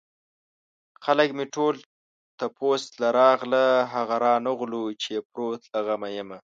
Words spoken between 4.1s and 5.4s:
رانغلو چې يې